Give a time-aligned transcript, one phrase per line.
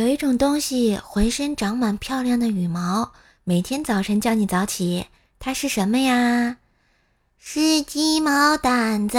[0.00, 3.12] 有一种东西浑身长满漂亮的羽毛，
[3.44, 5.04] 每天早晨叫你早起，
[5.38, 6.56] 它是什么呀？
[7.38, 9.18] 是鸡毛掸子。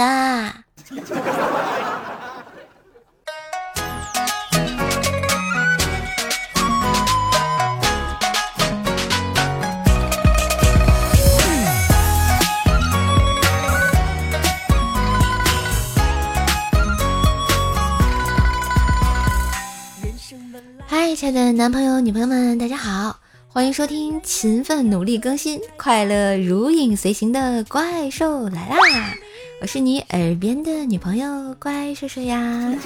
[21.14, 29.14] 亲爱的男朋友、女朋友们，大家好，欢迎收听勤奋努力更新、快乐如影随形的怪兽来啦！
[29.60, 32.74] 我是你耳边的女朋友怪兽兽呀。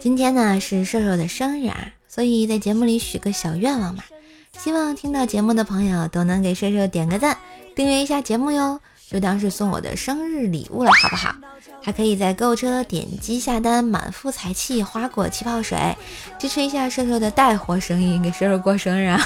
[0.00, 4.02] 今天呢是瘦瘦的生日啊，所以在节目里许个小愿望嘛，
[4.58, 7.36] 希望听到节目的朋友都能给瘦瘦点个赞，
[7.74, 8.80] 订阅一下节目哟。
[9.08, 11.32] 就当是送我的生日礼物了，好不好？
[11.80, 15.78] 还可以在购物车点击下单，满腹财气，花果气泡水，
[16.38, 19.20] 支持一下瘦瘦的带货生意，给瘦瘦过生日啊！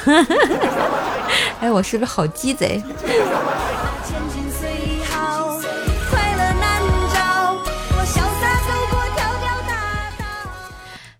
[1.61, 2.83] 哎，我是不是好鸡贼？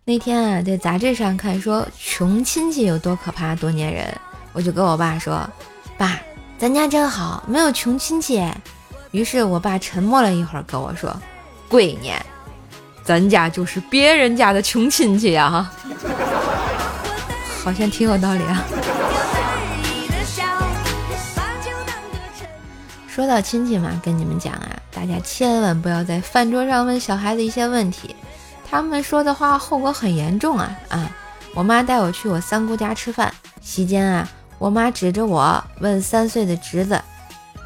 [0.05, 4.15] 那天啊，在杂志上看说穷亲戚有多可怕，多粘人，
[4.53, 5.49] 我就跟我爸说，
[5.97, 6.21] 爸。
[6.61, 8.47] 咱家真好，没有穷亲戚。
[9.13, 11.11] 于是我爸沉默了一会儿，跟我说
[11.71, 12.13] ：“闺女，
[13.03, 15.73] 咱家就是别人家的穷亲戚呀。
[17.65, 18.63] ”好像挺有道理啊。
[23.09, 28.15] 说到亲戚嘛，跟你们讲啊，大家千万不要在饭桌上问小孩子一些问题，
[28.71, 31.11] 他们说的话后果很严重啊啊！
[31.55, 34.29] 我妈带我去我三姑家吃饭，席间啊。
[34.61, 37.01] 我妈指着我问三岁的侄子：“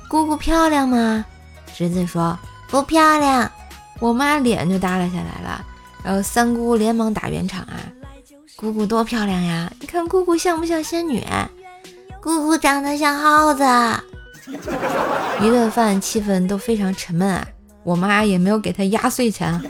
[0.09, 1.25] 姑姑漂亮吗？”
[1.75, 2.39] 侄子说
[2.71, 3.51] ：“不漂亮。”
[4.01, 5.65] 我妈脸就耷拉下来了。
[6.05, 7.75] 然后三姑连忙打圆场啊
[8.55, 9.73] ：“姑姑多漂亮呀！
[9.81, 11.25] 你看姑姑像不像仙女？
[12.21, 13.65] 姑姑长得像耗子。
[15.43, 17.45] ”一顿饭气氛都非常沉闷啊！
[17.83, 19.61] 我妈也没有给他压岁钱。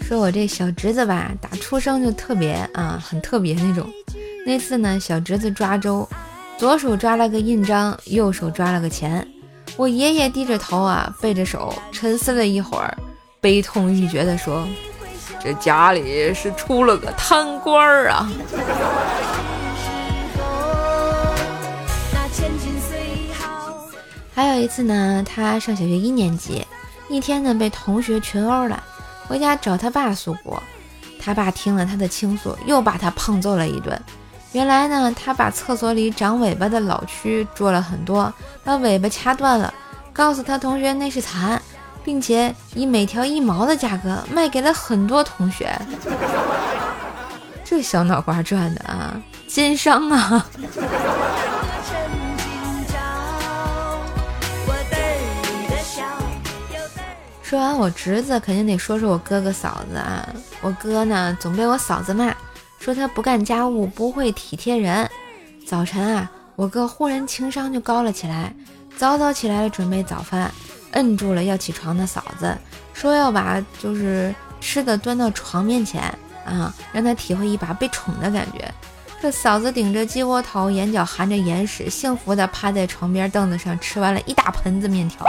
[0.00, 3.86] 说我这小侄子吧，打出生就特别啊，很特别那种。
[4.46, 6.08] 那次呢，小侄子抓周，
[6.56, 9.26] 左手抓了个印章，右手抓了个钱。
[9.76, 12.96] 我爷爷低着头啊，背着手，沉思了一会儿，
[13.40, 14.66] 悲痛欲绝地说
[15.42, 18.30] ：“这家里是出了个贪官儿啊！”
[24.34, 26.64] 还有一次呢，他上小学一年级，
[27.08, 28.82] 一天呢被同学群殴了。
[29.28, 30.58] 回家找他爸诉苦，
[31.20, 34.00] 他爸听了他的倾诉，又把他胖揍了一顿。
[34.52, 38.32] 原来呢，他把厕所里长尾巴的老蛆捉了很多，
[38.64, 39.72] 把尾巴掐断了，
[40.10, 41.60] 告诉他同学那是蚕，
[42.02, 45.70] 并且以每条一毛的价格卖给了很多同学。
[47.62, 49.14] 这小脑瓜转的啊，
[49.46, 50.46] 奸商啊！
[57.48, 60.28] 说完我侄子，肯定得说说我哥哥嫂子啊。
[60.60, 62.36] 我哥呢，总被我嫂子骂，
[62.78, 65.08] 说他不干家务，不会体贴人。
[65.66, 68.54] 早晨啊，我哥忽然情商就高了起来，
[68.98, 70.52] 早早起来了准备早饭，
[70.90, 72.54] 摁住了要起床的嫂子，
[72.92, 76.02] 说要把就是吃的端到床面前
[76.44, 78.70] 啊，让他体会一把被宠的感觉。
[79.22, 85.24] 这嫂子顶着鸡窝头，眼角含着盐屎，幸福的趴在床边凳子上吃完了一大盆子面条。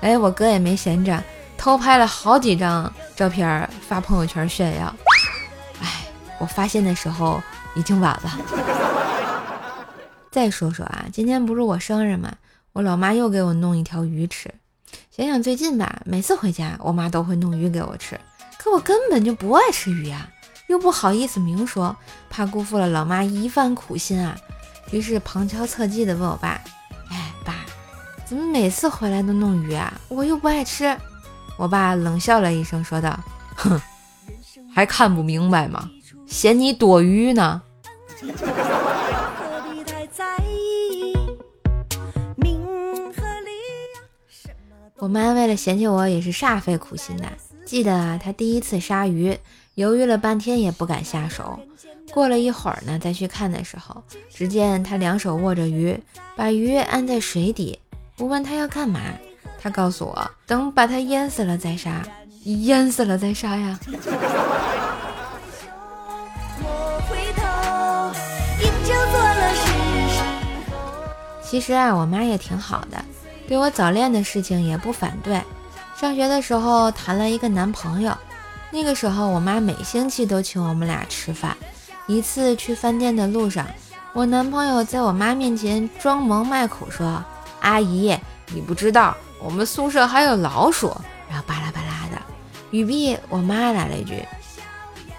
[0.00, 1.22] 哎，我哥也没闲着，
[1.56, 4.94] 偷拍了好几张照片发朋友圈炫耀。
[5.82, 6.06] 哎，
[6.38, 7.42] 我发现的时候
[7.74, 8.38] 已经晚了。
[10.30, 12.32] 再说说啊，今天不是我生日吗？
[12.72, 14.48] 我老妈又给我弄一条鱼吃。
[15.10, 18.18] 想想最近吧，每次回家，我妈都会弄鱼给我吃，
[18.56, 20.28] 可我根本就不爱吃鱼呀，
[20.68, 21.96] 又不好意思明说，
[22.30, 24.36] 怕辜负了老妈一番苦心啊。
[24.92, 26.60] 于是旁敲侧击的问我爸。
[28.28, 29.90] 怎么每次回来都弄鱼啊？
[30.08, 30.94] 我又不爱吃。
[31.56, 33.18] 我爸冷笑了一声，说道
[33.56, 33.80] ：“哼，
[34.70, 35.90] 还看不明白吗？
[36.26, 37.62] 嫌你多鱼呢。”
[44.98, 47.24] 我妈为了嫌弃我，也是煞费苦心的。
[47.64, 49.38] 记得啊，她第一次杀鱼，
[49.74, 51.58] 犹豫了半天也不敢下手。
[52.12, 55.98] 过了一会儿呢，再去看的时候，只见她两手握着鱼，
[56.36, 57.78] 把鱼按在水底。
[58.18, 59.00] 我问他要干嘛，
[59.62, 62.02] 他告诉我等把他淹死了再杀，
[62.44, 63.78] 淹死了再杀呀。
[71.42, 73.02] 其实啊，我妈也挺好的。
[73.46, 75.40] 对我早恋的事情也不反对。
[75.96, 78.12] 上学的时候谈了一个男朋友，
[78.70, 81.56] 那个时候我妈每星期都请我们俩吃饭。
[82.06, 83.66] 一次去饭店的路上，
[84.12, 87.24] 我男朋友在我妈面前装萌卖苦说
[87.60, 88.16] ：“阿姨，
[88.52, 90.94] 你不知道我们宿舍还有老鼠。”
[91.28, 92.22] 然后巴拉巴拉的。
[92.70, 94.22] 语毕，我妈来了一句：“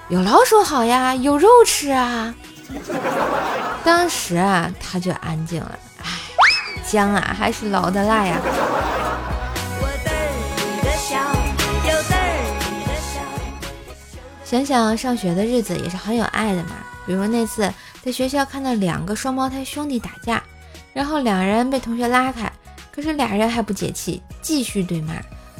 [0.09, 2.33] 有老鼠好呀，有肉吃啊。”
[3.83, 5.80] 当时啊，他就安静了。
[6.03, 6.06] 唉，
[6.88, 8.38] 姜啊，还是老的辣呀。
[14.44, 16.71] 想想上学的日子也是很有爱的嘛。
[17.06, 17.71] 比如那次
[18.03, 20.44] 在学校看到两个双胞胎兄弟打架，
[20.99, 22.51] 然后两人被同学拉开，
[22.91, 25.13] 可是俩人还不解气，继续对骂。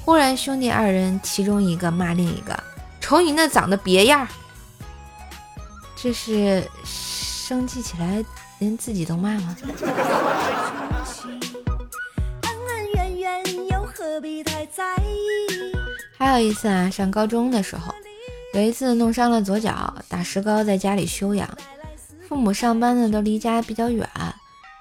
[0.04, 2.62] 忽然兄弟二人其中一个骂另一个
[3.00, 4.28] ：“瞅你那长得别样！”
[5.96, 6.62] 这是。
[6.84, 8.22] 生气起来
[8.60, 9.56] 连自己都骂吗？
[16.18, 17.96] 还有一次啊，上高中的时候，
[18.54, 21.50] 有一次弄伤了左脚，打石膏在家里休养。
[22.28, 24.06] 父母上班呢都离家比较远，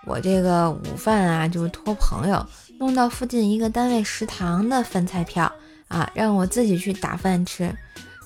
[0.08, 2.44] 我这个午饭啊就是托朋友
[2.78, 5.52] 弄到附近一个单位食堂的饭菜票
[5.88, 7.72] 啊，让我自己去打饭吃。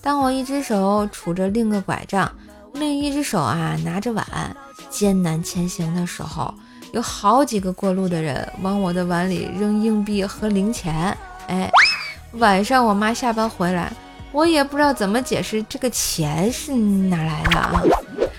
[0.01, 2.31] 当我一只手杵着另个拐杖。
[2.75, 4.25] 另一只手啊拿着碗，
[4.89, 6.55] 艰难前行的时候，
[6.95, 11.15] 有好几个过路的人往我的碗里扔硬币和零钱。
[11.49, 11.71] 哎，
[12.33, 13.93] 晚上我妈下班回来，
[14.33, 17.83] 我也不知道怎么解释这个钱是哪来的啊，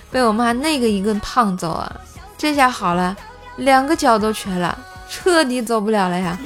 [0.09, 2.01] 被我妈那个一顿胖揍啊，
[2.35, 3.15] 这下好了，
[3.57, 4.77] 两个脚都瘸了，
[5.09, 6.37] 彻底走不了了呀。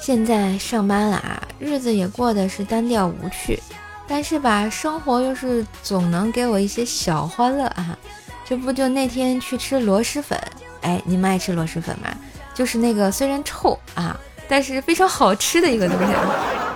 [0.00, 3.62] 现在上班了啊，日子也过得是单调无趣，
[4.06, 7.94] 但是吧，生活又是总能给我一些小欢乐啊。
[8.42, 10.40] 这不就那天去吃螺蛳粉，
[10.80, 12.08] 哎，你们爱吃螺蛳粉吗？
[12.54, 16.12] 就是那个虽然臭啊，但是非常好吃的一个东西。
[16.14, 16.67] 啊。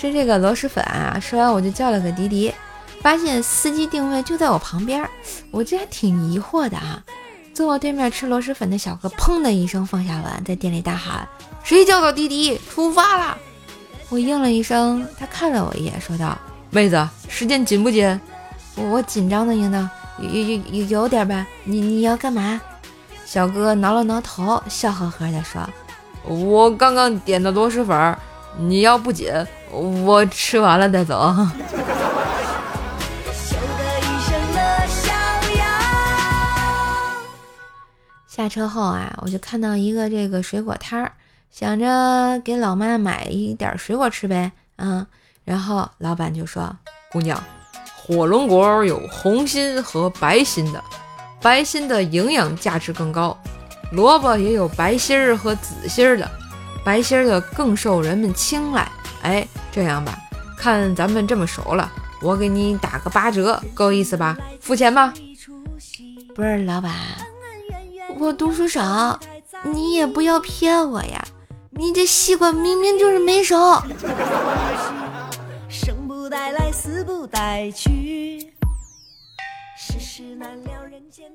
[0.00, 2.50] 吃这个螺蛳粉啊，说完我就叫了个滴滴，
[3.02, 5.06] 发现司机定位就在我旁边，
[5.50, 7.04] 我这还挺疑惑的啊。
[7.52, 11.28] 坐我对面吃螺蛳粉的小哥，砰的一声放下碗，在店里大喊。
[11.62, 12.58] 谁叫的滴滴？
[12.70, 13.36] 出发了！
[14.08, 16.38] 我应了一声，他看了我一眼，说道
[16.72, 18.18] ：“妹子，时间紧不紧？”
[18.76, 19.86] 我紧张的应道
[20.18, 22.58] ：“有有有有点呗。”你你要干嘛？
[23.26, 25.60] 小哥挠了挠头，笑呵呵的说
[26.24, 28.16] ：“我刚刚点的螺蛳粉，
[28.58, 29.30] 你要不紧，
[29.70, 31.34] 我吃完了再走。”
[38.26, 41.12] 下车后啊，我就看到一个这个水果摊儿。
[41.50, 45.04] 想着给老妈买一点水果吃呗，嗯，
[45.44, 46.74] 然后老板就说
[47.10, 47.42] ：“姑娘，
[47.96, 50.82] 火龙果有红心和白心的，
[51.42, 53.36] 白心的营养价值更高；
[53.90, 56.30] 萝卜也有白心儿和紫心儿的，
[56.84, 58.88] 白心儿的更受人们青睐。
[59.22, 60.18] 哎，这样吧，
[60.56, 61.90] 看咱们这么熟了，
[62.22, 64.36] 我给你打个八折，够意思吧？
[64.60, 65.12] 付钱吧。
[66.34, 66.94] 不是老板，
[68.18, 69.18] 我读书少，
[69.64, 71.24] 你也不要骗我呀。”
[71.72, 73.56] 你这西瓜明明就是没熟。
[75.68, 78.52] 生不带来，死不带去，
[79.78, 81.30] 世事难料，人间。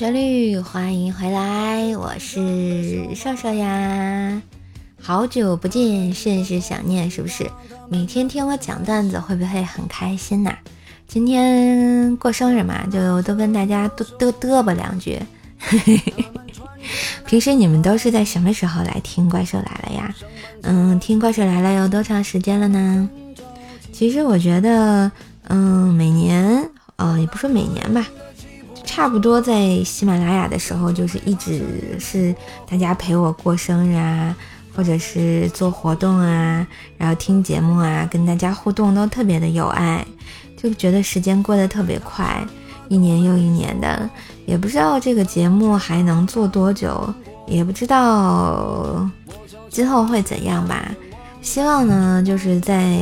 [0.00, 4.40] 旋律，欢迎回来，我是少少呀，
[4.98, 7.50] 好久不见，甚是想念，是不是？
[7.90, 10.56] 每天听我讲段子，会不会很开心呐？
[11.06, 15.20] 今天过生日嘛，就多跟大家嘚嘚嘚吧两句。
[17.28, 20.14] 平时你们都是在什么时候来听怪兽来了呀？
[20.62, 23.06] 嗯，听怪兽来了有多长时间了呢？
[23.92, 25.12] 其实我觉得，
[25.48, 28.08] 嗯，每年，呃，也不说每年吧。
[28.92, 31.62] 差不多在喜马拉雅的时候，就是一直
[32.00, 32.34] 是
[32.68, 34.34] 大家陪我过生日啊，
[34.74, 36.66] 或者是做活动啊，
[36.98, 40.04] 然后听节目啊，跟大家互动都特别的有爱，
[40.56, 42.44] 就觉得时间过得特别快，
[42.88, 44.10] 一年又一年的，
[44.44, 47.14] 也不知道这个节目还能做多久，
[47.46, 49.08] 也不知道
[49.70, 50.90] 今后会怎样吧。
[51.40, 52.98] 希望呢，就是在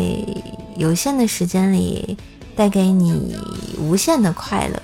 [0.76, 2.14] 有限的时间里
[2.54, 3.35] 带给你
[3.78, 4.78] 无限的快乐。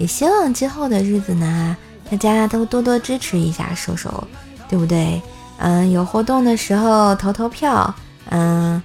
[0.00, 1.76] 也希望今后的日子呢，
[2.10, 4.26] 大家都多多支持一下瘦瘦，
[4.66, 5.20] 对不对？
[5.58, 7.94] 嗯，有活动的时候投投票，
[8.30, 8.82] 嗯，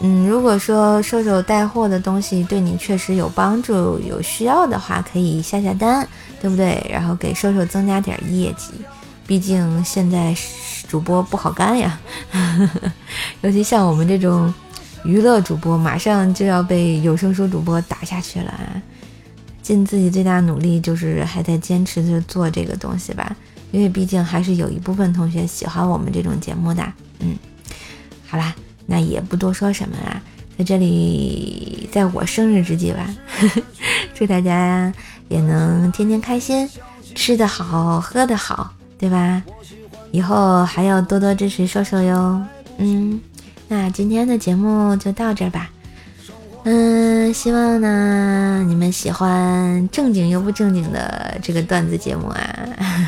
[0.00, 6.06] 嗯，如果说瘦瘦带货的东西对你确实有帮助、有需要的话，可以下下单，
[6.42, 6.86] 对不对？
[6.92, 8.72] 然后给瘦瘦增加点业绩，
[9.26, 10.36] 毕竟现在
[10.86, 11.98] 主播不好干呀，
[13.40, 14.52] 尤其像我们这种
[15.04, 18.52] 娱乐主播，马上就要被有声书主播打下去了。
[19.62, 23.36] 尽自己最大努力，就是还在坚持着做这个东西吧，
[23.72, 26.82] 因为毕竟还是有一部分同学喜欢我们这种节目的。
[27.20, 27.36] 嗯，
[28.26, 28.54] 好啦。
[28.86, 30.20] 那也不多说什么啦，
[30.58, 33.62] 在这里，在我生日之际吧，呵 呵
[34.14, 34.92] 祝大家
[35.28, 36.68] 也能天天开心，
[37.14, 39.40] 吃得好，喝得好，对吧？
[40.10, 42.44] 以后还要多多支持瘦瘦哟。
[42.78, 43.20] 嗯，
[43.68, 45.70] 那今天的节目就到这吧。
[46.62, 52.54] 嗯，希望呢你们喜欢正经又不正经的这个段子节目啊，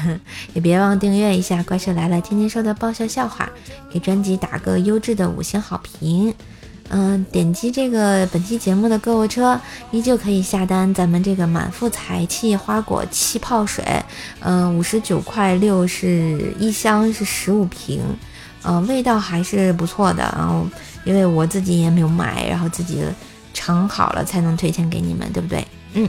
[0.55, 3.51] 也别忘订阅一下《怪兽来了》，天天说的爆笑笑话，
[3.91, 6.33] 给专辑打个优质的五星好评。
[6.89, 13.85] 嗯，点击这个本期节目的购物车，依旧可以下单咱们这个满腹财气花果气泡水。
[14.41, 18.01] 嗯，五十九块六是一箱，是十五瓶。
[18.63, 20.23] 嗯，味道还是不错的。
[20.37, 20.67] 然后
[21.05, 23.05] 因为我自己也没有买，然后自己。
[23.53, 25.67] 盛好了才能推荐给你们，对不对？
[25.95, 26.09] 嗯，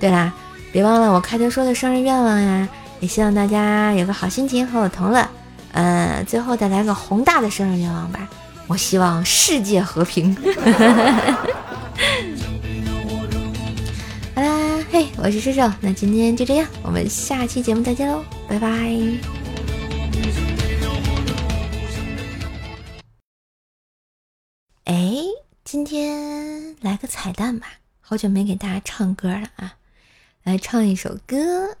[0.00, 0.32] 对啦，
[0.72, 2.68] 别忘了我开头说的生日愿望呀！
[3.00, 5.26] 也希望大家有个好心情和我同乐。
[5.72, 8.28] 呃，最后再来个宏大的生日愿望吧，
[8.66, 10.34] 我希望世界和平。
[14.34, 18.68] 好啦，嘿，我是瘦瘦，那今天就这样，我们下期节目再见喽，拜拜。
[24.84, 25.14] 哎。
[25.62, 26.39] 今天
[26.80, 27.66] 来个彩蛋吧，
[28.00, 29.74] 好久没给大家唱歌了啊！
[30.44, 31.76] 来唱一首歌，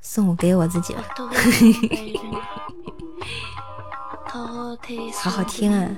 [0.00, 1.02] 送给我自己吧，
[4.28, 4.76] 好
[5.30, 5.88] 好听啊！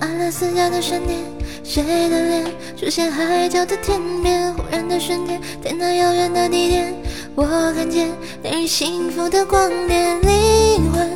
[0.00, 1.16] 阿拉斯加的闪电，
[1.62, 2.44] 谁的脸
[2.76, 4.52] 出现海角的天边？
[4.52, 6.92] 忽然的瞬间，在那遥远的地点，
[7.36, 8.08] 我看见
[8.42, 11.08] 恋人幸福的光点，灵魂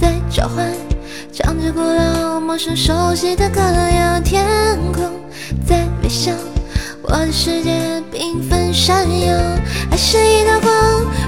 [0.00, 0.72] 在召唤，
[1.32, 4.46] 唱着古老、陌生、熟悉的歌谣，天
[4.90, 5.04] 空
[5.68, 6.32] 在微笑，
[7.02, 9.36] 我的世界缤纷闪耀，
[9.90, 10.72] 爱是一道光，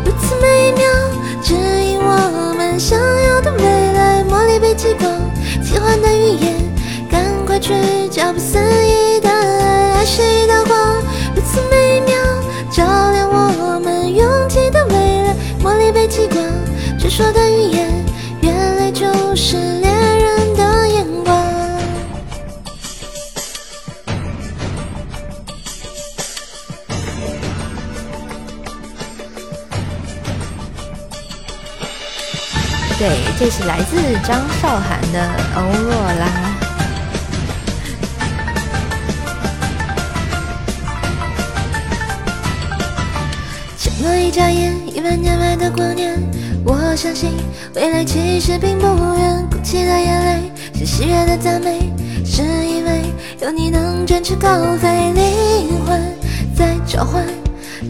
[0.02, 0.84] 如此美妙，
[32.96, 33.96] 对，这是来自
[34.26, 35.18] 张韶涵的
[35.56, 36.26] 《欧若拉》。
[43.76, 46.22] 沉默一眨眼，一万年外的光年，
[46.64, 47.32] 我相信
[47.74, 49.44] 未来其实并不远。
[49.50, 51.92] 哭泣的眼泪是喜悦的赞美，
[52.24, 55.12] 是因为有你能展翅高飞。
[55.12, 56.00] 灵魂
[56.56, 57.24] 在召唤，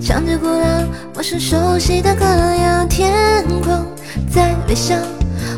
[0.03, 0.65] 唱着古老、
[1.13, 2.87] 陌生、熟悉的歌谣。
[2.87, 3.85] 天空
[4.33, 4.95] 在微笑，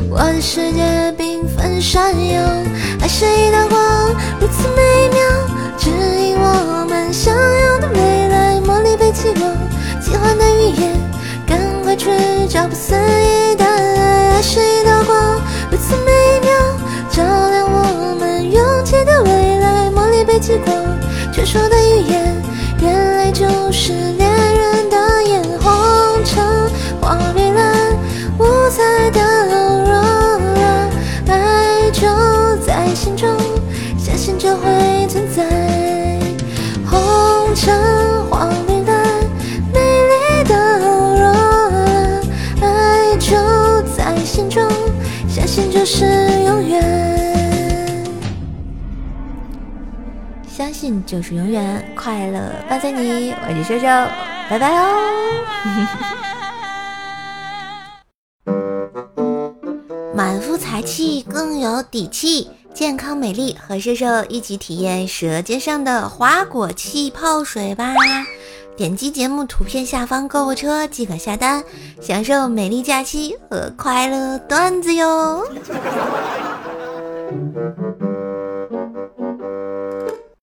[0.09, 2.41] 我的世界缤纷闪耀。
[3.01, 3.79] 爱是一道光，
[4.39, 5.19] 如此美妙，
[5.77, 8.59] 指引我们想要的未来。
[8.61, 9.51] 魔力被激光。
[10.01, 10.93] 奇幻的语言，
[11.45, 12.09] 赶快去
[12.49, 14.31] 找不思议的爱。
[14.37, 15.17] 爱是一道光，
[15.71, 16.51] 如此美妙，
[17.09, 19.89] 照亮我们勇气的未来。
[19.91, 20.75] 魔力被激光，
[21.33, 22.41] 传说的语言，
[22.81, 23.93] 原来就是
[50.87, 52.39] 信就是永远，快乐
[52.69, 53.85] 伴随你，我是瘦瘦，
[54.49, 54.87] 拜拜哦。
[60.15, 62.49] 满腹才气更有底气。
[62.73, 67.93] 健康美丽，和瘦瘦一起体验舌尖上的花果气泡水吧！
[68.77, 71.61] 点击节目图片下方购物车即可下单，
[71.99, 75.45] 享受美丽假期和快乐段子哟！